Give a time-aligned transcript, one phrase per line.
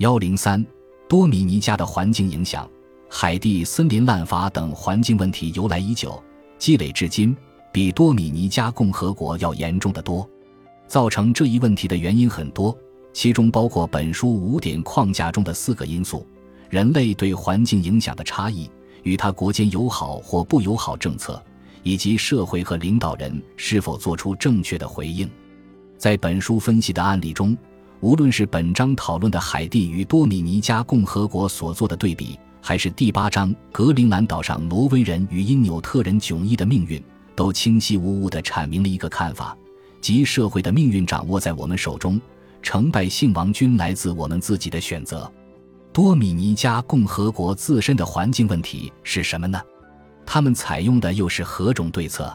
[0.00, 0.64] 幺零三，
[1.10, 2.66] 多米尼加的环境影响，
[3.10, 6.18] 海地森林滥伐等环境问题由来已久，
[6.56, 7.36] 积累至今，
[7.70, 10.26] 比多米尼加共和国要严重的多。
[10.88, 12.74] 造成这一问题的原因很多，
[13.12, 16.26] 其中包括本书五点框架中的四个因素：
[16.70, 18.70] 人类对环境影响的差异，
[19.02, 21.42] 与他国间友好或不友好政策，
[21.82, 25.30] 以及社会和领导人是否做出正确的回应。
[25.98, 27.54] 在本书分析的案例中。
[28.00, 37.02] 无论是本章讨论的海地与多米尼加共和国所做的对比，还是第八章格陵兰岛上挪威人与因纽特人迥异的命运，
[37.36, 39.54] 都清晰无误地阐明了一个看法：
[40.00, 42.18] 即社会的命运掌握在我们手中，
[42.62, 45.30] 成败兴亡均来自我们自己的选择。
[45.92, 49.60] 多米尼加共和国自身的环境问题是什么呢？
[50.24, 52.34] 他们采用的又是何种对策？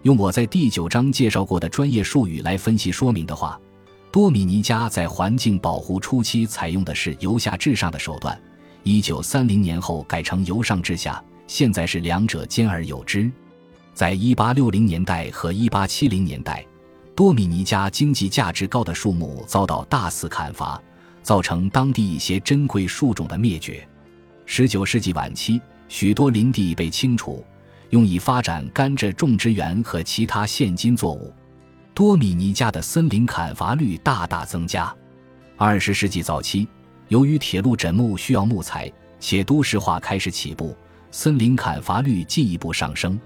[0.00, 3.60] 用我在第九章介绍过的专业术语来分析说明的话。
[4.14, 8.40] 多米尼加在环境保护初期采用的是由下至上的手段，
[8.84, 13.28] 一九三零年后改成由上至下，现在是两者兼而有之。
[13.92, 16.64] 在一八六零年代和一八七零年代，
[17.16, 20.80] 多米尼加经济价值高的树木遭到大肆砍伐，
[21.20, 23.84] 造成当地一些珍贵树种的灭绝。
[24.46, 27.44] 十九世纪晚期，许多林地被清除，
[27.90, 31.34] 用以发展甘蔗种植园和其他现金作物。
[31.94, 34.92] 多米尼加的森林砍伐率大大增加。
[35.56, 36.66] 二十世纪早期，
[37.06, 40.76] 由于铁路枕木需要木材，且都市化开始起步，
[41.12, 43.18] 森林砍伐率进一步上升。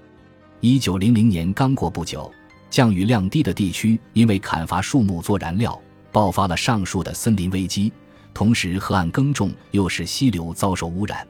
[0.59, 2.31] 一九零零年刚过不久，
[2.69, 5.79] 降雨量低的地区因为砍伐树木做燃料，
[6.11, 7.91] 爆发了上述的森林危机。
[8.35, 11.27] 同时，河岸耕种又使溪流遭受污染。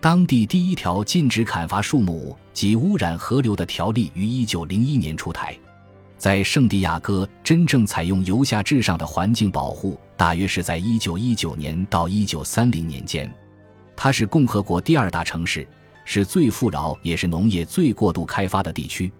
[0.00, 5.54] 当地第一条禁止砍伐树木及污染河流的条例于一九零一年出台。
[6.20, 13.32] 在圣地亚哥真正采用由下至上的环境保护，大约是在1919年到1930年间。
[13.96, 15.66] 它是共和国第二大城市，
[16.04, 19.10] 是最富饶也是农业最过度开发的地区。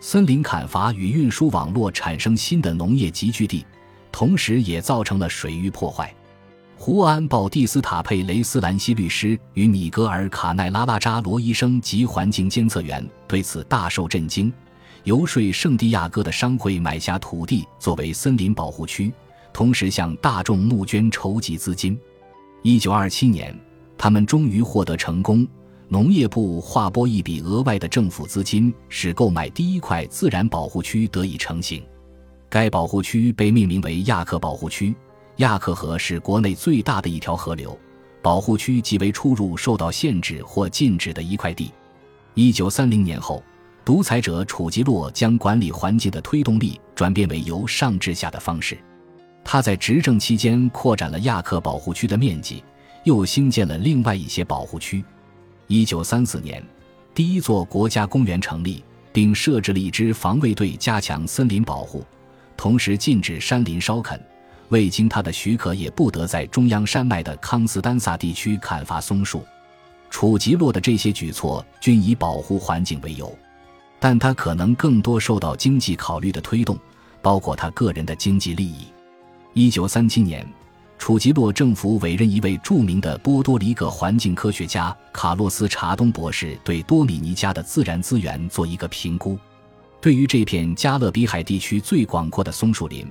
[0.00, 3.66] 森林砍伐与运输网络产生新的农业集聚地，
[4.10, 6.10] 同时也造成了水域破坏。
[6.78, 14.50] 胡安·鲍蒂斯塔·佩雷斯兰西律师与米格尔·卡奈拉拉扎罗医生及环境监测员对此大受震惊。
[15.04, 19.12] 游说圣地亚哥的商会买下土地作为森林保护区，
[19.52, 21.98] 同时向大众募捐筹集资金。
[22.62, 23.58] 一九二七年，
[23.96, 25.46] 他们终于获得成功。
[25.88, 31.82] 农业部划拨一笔额外的政府资金，使购买第一块自然保护区得以成型。
[32.50, 34.94] 该保护区被命名为亚克保护区。
[35.36, 37.78] 亚克河是国内最大的一条河流，
[38.20, 41.70] 保护区即为出入受到限制或禁止的一块地。
[42.34, 43.42] 一九三零年后。
[43.88, 48.76] 独裁者楚吉洛将管理环境的推动力转变为由上至下的方式。
[49.42, 52.62] 他在执政期间扩展了亚克保护区的面积，
[53.04, 55.02] 又兴建了另外一些保护区。
[55.68, 56.62] 一九三四年，
[57.14, 62.04] 第一座国家公园成立，并设置了一支防卫队，加强森林保护，
[62.58, 64.22] 同时禁止山林烧垦。
[64.68, 69.42] 未经他的许可，也不得在中央山脉的康斯丹萨地区砍伐松树。
[70.10, 73.34] 楚吉洛的这些举措均以保护环境为由。
[74.00, 76.78] 但他可能更多受到经济考虑的推动，
[77.20, 78.86] 包括他个人的经济利益。
[79.54, 80.46] 一九三七年，
[80.98, 89.36] 楚吉洛政府委任一位著名的波多黎各环境科学家卡洛斯·查东博士对多米尼加的自然资源做一个评估。
[90.00, 93.04] 对于这片加勒比海地区最广阔的松树林，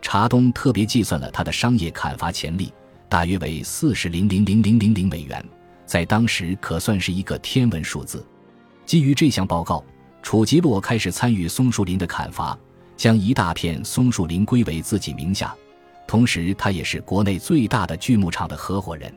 [0.00, 2.72] 查东特别计算了它的商业砍伐潜力，
[3.08, 5.44] 大约为四十零零零零零零美元，
[5.86, 8.26] 在当时可算是一个天文数字。
[8.84, 9.84] 基于这项报告。
[10.22, 12.56] 楚吉洛开始参与松树林的砍伐，
[12.96, 15.54] 将一大片松树林归为自己名下。
[16.06, 19.12] 同时，他也是国内最大的锯木厂的合伙人。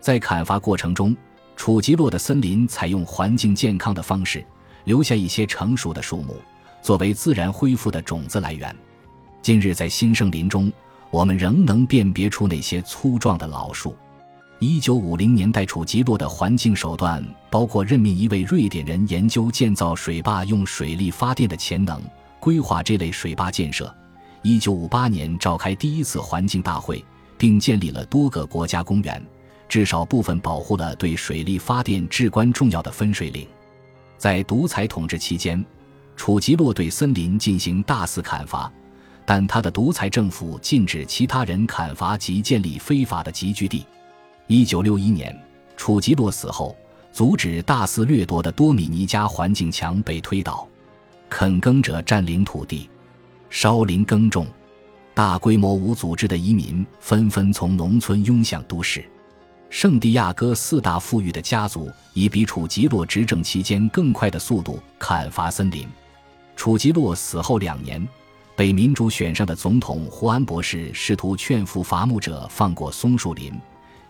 [0.00, 1.16] 在砍伐过程中，
[1.56, 4.44] 楚吉洛的森林采用环境健康的方式，
[4.84, 6.36] 留下一些成熟的树木，
[6.82, 8.74] 作为自然恢复的种子来源。
[9.40, 10.72] 今日在新生林中，
[11.10, 13.96] 我们仍能辨别出那些粗壮的老树。
[14.64, 17.20] 一九五零年代楚吉洛的环境手段
[17.50, 22.00] 包括任命一位瑞典人研究建造水坝用水力发电的潜能，
[22.38, 23.92] 规划这类水坝建设。
[24.40, 27.04] 一九五八年召开第一次环境大会，
[27.36, 29.20] 并建立了多个国家公园，
[29.68, 33.44] 至少部分保护了对水力发电至关重要的分水岭。
[34.16, 35.64] 在独裁统治期间，
[36.14, 38.72] 楚吉洛对森林进行大肆砍伐，
[39.26, 43.84] 但他的独裁政府禁止其他人砍伐及建立非法的集聚地。
[44.48, 45.34] 一九六一年，
[45.76, 46.76] 楚吉洛死后，
[47.12, 50.68] 阻止大肆掠夺的多米尼加环境墙被推倒，
[51.28, 52.90] 垦耕者占领土地，
[53.48, 54.46] 烧林耕种。
[55.14, 59.04] 大规模无组织的移民纷纷从农村涌向都市。
[59.70, 65.86] 圣地亚哥四大富裕的家族以比楚吉洛执政期间更快的速度砍伐森林。
[66.56, 68.06] 楚吉洛死后两年，
[68.56, 73.52] 被民主选上的总统胡安博士试图劝服伐木者放过松树林。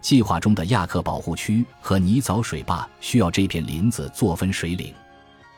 [0.02, 4.93] 计划中的亚克保护区和泥沼水坝需要这片林子做分水岭，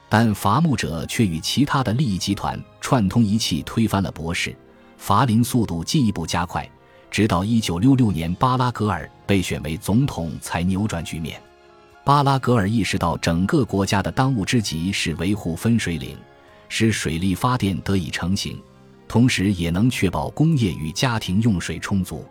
[0.08, 4.54] 但伐木者却与其他的利益集团串通一气，推翻了博士。
[4.98, 6.68] 伐林速度进一步加快。
[7.10, 11.40] 直到一九六六年，巴拉格尔被选为总统，才扭转局面。
[12.04, 16.18] 巴拉格尔意识到，整个国家的当务之急是维护分水岭，
[16.68, 18.60] 使水力发电得以成型，
[19.06, 22.24] 同时也能确保工业与家庭用水充足。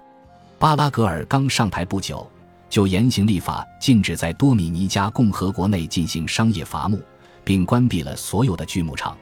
[0.59, 2.25] 巴拉格尔刚上台不久，
[2.69, 7.01] 就严刑立法，禁止在多米尼加共和国内进行商业伐木，
[7.43, 9.17] 并关闭了所有的锯木厂。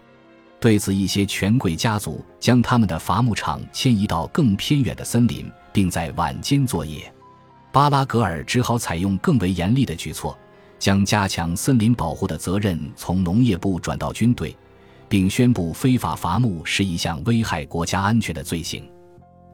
[0.59, 7.11] 对此，一些权贵家族将他们的伐木厂迁移到更偏远的森林，并在晚间作业。
[7.71, 10.37] 巴拉格尔只好采用更为严厉的举措，
[10.77, 14.55] 将加强森林保护的责任从农业部转到军队，
[15.09, 18.87] 并宣布非法伐木是一项危害国家安全的罪行。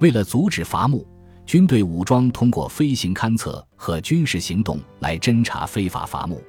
[0.02, 1.08] 为了阻止伐木，
[1.48, 6.44] 军队武装通过飞行勘测和军事行动来侦查非法伐木。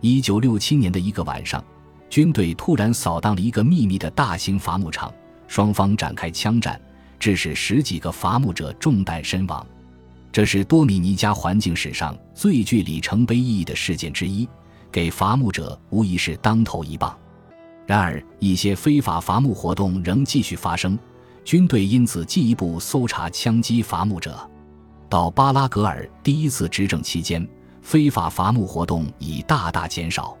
[0.00, 1.62] 一九六七年的一个晚上。
[2.08, 5.12] 军队突然扫荡了一个秘密的大型伐木场，
[5.46, 6.80] 双方展开枪战，
[7.20, 9.64] 致使十几个伐木者中弹身亡。
[10.32, 14.48] 这是多米尼加环境史上最具里程碑意义的事件之一，
[14.90, 17.16] 给伐木者无疑是当头一棒。
[17.86, 20.98] 然而，一些非法伐木活动仍继续发生，
[21.44, 24.38] 军队因此进一步搜查枪击伐木者。
[25.08, 27.46] 到巴拉格尔第一次执政期间，
[27.82, 30.36] 非法伐木活动已大大减少。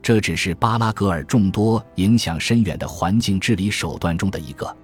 [0.00, 4.76] 这只是巴拉格尔众多影响深远的环境治理手段中的一个，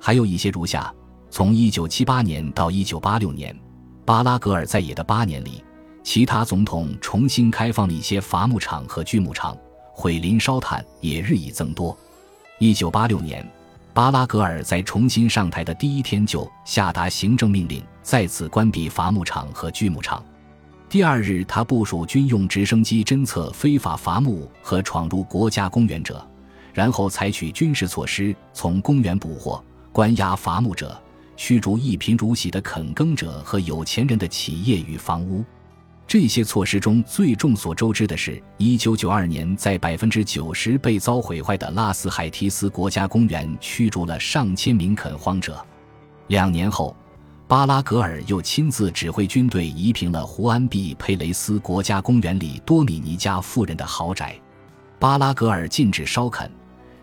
[0.00, 0.92] 还有一些如下：
[1.30, 3.56] 从1978年到1986年，
[4.04, 5.62] 巴拉格尔在野的八年里，
[6.02, 9.56] 其他总统重新开放了一些伐木场和锯木厂，
[9.92, 11.96] 毁林烧炭也日益增多。
[12.58, 13.48] 1986年，
[13.96, 20.22] 巴拉格尔在重新上台的第一天就下达行政命令，再次关闭伐木场和锯木厂。
[20.86, 26.22] 第二日，他部署军用直升机侦测非法伐木和闯入国家公园者，
[26.74, 30.94] 然后采取军事措施，从公园捕获、关押伐木者，
[31.34, 35.42] 驱逐一贫如洗的垦耕者和有钱人的企业与房屋。
[36.06, 45.64] 这些措施中最众所周知的是1992年在百分之九十被遭毁坏的拉斯海提斯国家公园驱逐了上千名垦荒者。
[46.28, 46.94] 两年后。
[47.48, 54.36] 巴拉格尔又亲自指挥军队夷平了胡安毕佩雷斯国家公园里多米尼加富人的豪宅。
[54.98, 56.50] 巴拉格尔禁止烧垦，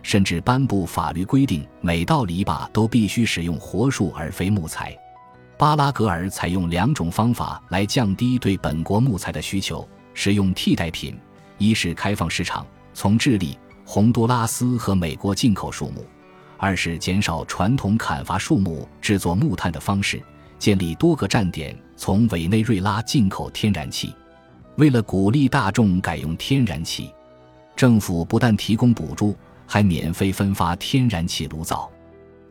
[0.01, 4.93] 甚至颁布法律规定，每道篱笆都必须使用活树而非木材。
[5.63, 11.17] 巴拉格尔采用两种方法来降低对本国木材的需求：使用替代品，
[11.57, 16.01] 一是开放市场，从智利、洪都拉斯和美国进口树木；
[16.57, 20.21] 二是减少传统砍伐树木制作木炭的方式。
[20.59, 24.13] 建立多个站点，从委内瑞拉进口天然气。
[24.75, 27.09] 为了鼓励大众改用天然气，
[27.73, 29.33] 政府不但提供补助，
[29.65, 31.89] 还免费分发天然气炉灶。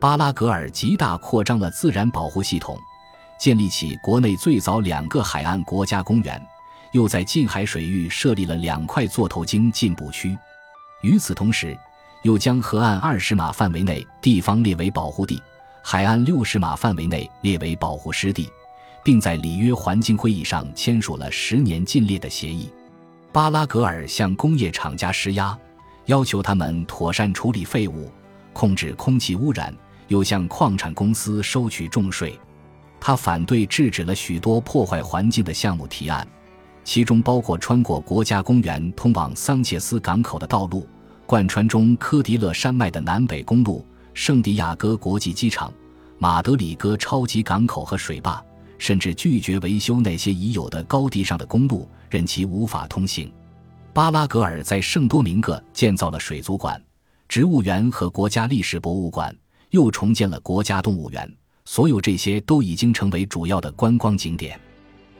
[0.00, 2.74] 巴拉格尔极大扩张了自然保护系统，
[3.42, 6.40] 建立起国内最早两个海岸国家公园，
[6.92, 10.38] 又在近海水域设立了两块座头鲸进捕区。
[11.00, 11.76] 与此同时，
[12.22, 15.42] 又将河岸二十码范围内地方列为保护地。
[15.82, 18.48] 海岸六十码范围内列为保护湿地，
[19.02, 22.70] 并在里约环境会议上签署了十年禁猎的协议。
[23.32, 25.58] 巴拉格尔向工业厂家施压，
[26.06, 28.08] 要求他们妥善处理废物，
[28.52, 29.74] 控制空气污染，
[30.06, 32.38] 又向矿产公司收取重税。
[33.04, 36.24] 他反对制止了许多破坏环境的项目提案，
[36.84, 40.86] 其中包括穿过国家公园通往桑切斯港口的道路，
[41.26, 43.84] 贯穿中科迪勒山脉的南北公路。
[44.14, 45.72] 圣地亚哥国际机场、
[46.16, 48.40] 马德里哥超级港口和水坝，
[48.78, 53.32] 甚至拒绝维修那些已有的高地上的公路，任其无法通行。
[53.92, 56.80] 巴拉格尔在圣多明各建造了水族馆、
[57.26, 59.36] 植物园和国家历史博物馆，
[59.70, 61.28] 又重建了国家动物园。
[61.64, 64.58] 所有这些都已经成为主要的观光景点。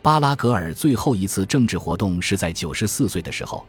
[0.01, 3.65] 巴拉格尔最后一次政治活动是在九十四岁的时候。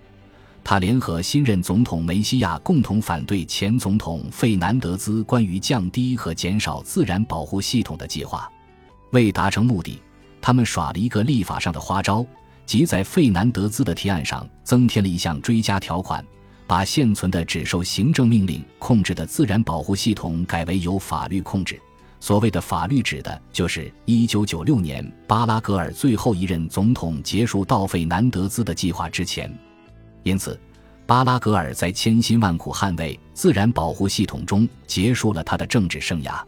[0.65, 8.49] 他联合新任总统梅西亚共同反对前总统费南德兹关于降低和减少自然保护系统的计划。
[9.11, 10.01] 为达成目的，
[10.41, 12.25] 他们耍了一个立法上的花招，
[12.65, 16.25] 即在费南德兹的提案上增添了一项追加条款，
[16.65, 21.77] 把现存的只受行政命令控制的自然保护系统改为由法律控制，
[22.23, 29.53] 所谓的法律指的就是1996年巴拉格尔最后一任总统结束到费南德兹的计划之前。
[30.23, 30.57] 因此，
[31.05, 36.41] 巴拉格尔在千辛万苦捍卫自然保护系统中结束了他的政治生涯。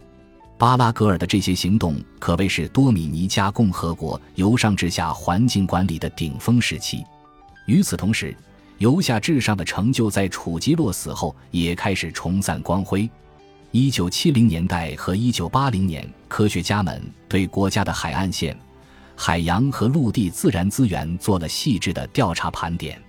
[0.56, 7.04] 巴拉格尔的这些行动可谓是多米尼加共和国由上至下环境管理的顶峰时期。
[7.66, 8.34] 与此同时，
[8.78, 13.06] 由下至上的成就在楚吉洛死后也开始重散光辉。
[13.72, 18.56] 一九七零年代和一九八零年，科学家们对国家的海岸线、
[19.14, 23.00] 海洋和陆地自然资源做了细致的调查盘点。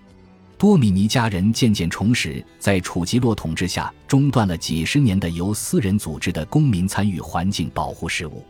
[0.57, 8.43] 多米尼加人渐渐重拾在楚吉洛统治下中断了几十年的由私人组织的公民参与环境保护事务。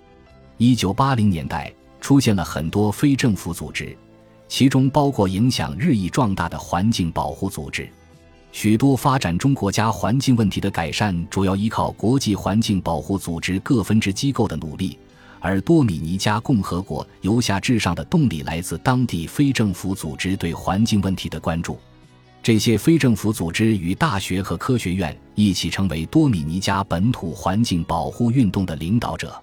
[0.57, 3.95] 一九八零年代出现了很多非政府组织，
[4.47, 7.87] 其中包括影响日益壮大的环境保护组织。
[8.51, 14.97] 许多发展中国家环境问题的改善主要依靠国际环境保护组织各分支机构的努力，
[15.39, 21.77] 而多米尼加共和国由下至上的动力来自当地非政府组织对环境问题的关注。
[22.41, 29.39] 这些非政府组织与大学和科学院一起成为多米尼加本土环境保护运动的领导者。